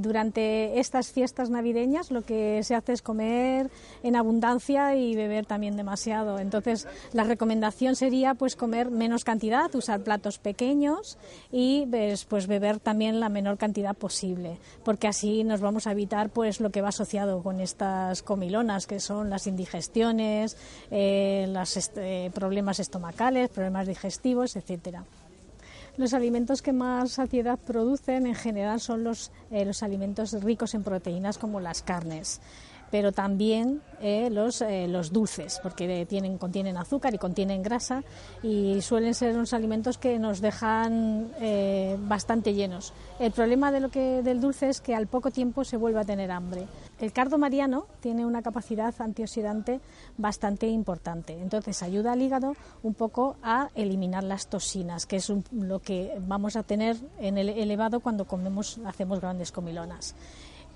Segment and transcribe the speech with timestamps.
[0.00, 3.70] Durante estas fiestas navideñas lo que se hace es comer
[4.02, 6.38] en abundancia y beber también demasiado.
[6.38, 11.18] Entonces la recomendación sería pues comer menos cantidad, usar platos pequeños
[11.50, 16.30] y pues, pues beber también la menor cantidad posible, porque así nos vamos a evitar
[16.30, 20.56] pues lo que va asociado con estas comilonas que son las indigestiones,
[20.90, 25.04] eh, los eh, problemas estomacales, problemas digestivos, etcétera.
[25.96, 30.82] Los alimentos que más saciedad producen en general son los, eh, los alimentos ricos en
[30.82, 32.40] proteínas como las carnes
[32.92, 38.04] pero también eh, los, eh, los dulces, porque tienen, contienen azúcar y contienen grasa
[38.42, 42.92] y suelen ser unos alimentos que nos dejan eh, bastante llenos.
[43.18, 46.04] El problema de lo que, del dulce es que al poco tiempo se vuelve a
[46.04, 46.66] tener hambre.
[47.00, 49.80] El cardo mariano tiene una capacidad antioxidante
[50.18, 55.78] bastante importante, entonces ayuda al hígado un poco a eliminar las toxinas, que es lo
[55.80, 60.14] que vamos a tener en el elevado cuando comemos, hacemos grandes comilonas.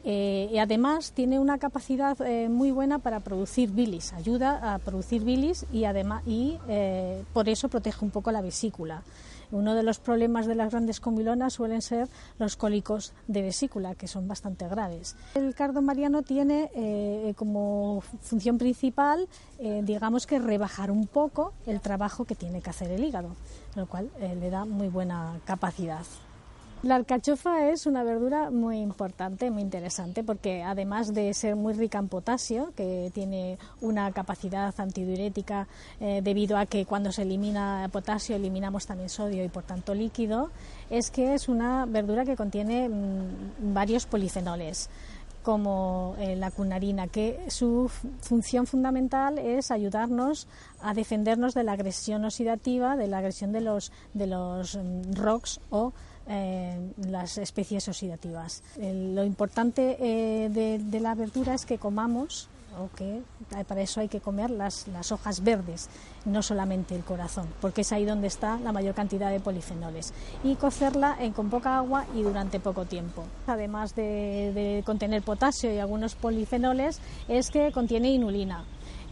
[0.09, 5.25] Eh, y además tiene una capacidad eh, muy buena para producir bilis, ayuda a producir
[5.25, 9.03] bilis y además y eh, por eso protege un poco la vesícula.
[9.51, 14.07] Uno de los problemas de las grandes comilonas suelen ser los cólicos de vesícula, que
[14.07, 15.17] son bastante graves.
[15.34, 19.29] El cardo mariano tiene como función principal,
[19.83, 23.37] digamos que rebajar un poco el trabajo que tiene que hacer el hígado,
[23.77, 26.03] lo cual le da muy buena capacidad.
[26.83, 31.99] La alcachofa es una verdura muy importante, muy interesante, porque además de ser muy rica
[31.99, 35.69] en potasio, que tiene una capacidad antidiurética
[36.01, 40.50] eh, debido a que cuando se elimina potasio eliminamos también sodio y por tanto líquido,
[40.91, 44.91] es que es una verdura que contiene mm, varios polifenoles
[45.43, 47.89] como eh, la cunarina, que su
[48.21, 50.49] función fundamental es ayudarnos
[50.83, 55.61] a defendernos de la agresión oxidativa, de la agresión de los, de los mm, ROX
[55.71, 55.93] o
[56.28, 58.62] eh, las especies oxidativas.
[58.78, 62.48] lo importante eh, de, la verdura es que comamos,
[62.78, 63.22] o que
[63.66, 65.88] para eso hay que comer las, las, hojas verdes,
[66.25, 70.12] no solamente el corazón, porque es ahí donde está la mayor cantidad de polifenoles.
[70.42, 73.25] Y cocerla con poca agua y durante poco tiempo.
[73.47, 78.64] Además de, contener potasio y algunos polifenoles, es que contiene inulina.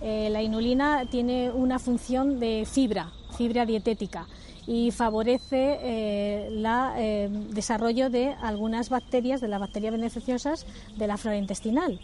[0.07, 4.27] Eh, la inulina tiene una función de fibra, fibra dietética
[4.67, 6.67] y favorece eh, el
[6.99, 10.67] eh, desarrollo de algunas bacterias, de las bacterias beneficiosas
[10.99, 11.99] de la flora intestinal.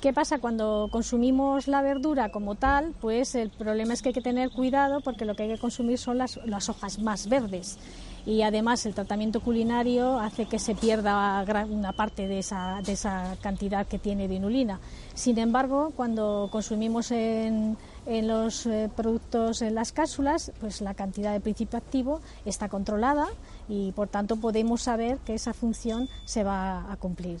[0.00, 2.94] ¿Qué pasa cuando consumimos la verdura como tal?
[3.00, 5.98] Pues el problema es que hay que tener cuidado porque lo que hay que consumir
[5.98, 6.38] son las,
[6.68, 7.78] hojas más verdes
[8.24, 13.36] y además el tratamiento culinario hace que se pierda una parte de esa, de esa
[13.40, 14.78] cantidad que tiene de inulina.
[15.14, 17.76] Sin embargo, cuando consumimos en,
[18.06, 23.26] en los eh, productos, en las cápsulas, pues la cantidad de principio activo está controlada
[23.68, 27.40] y por tanto podemos saber que esa función se va a cumplir.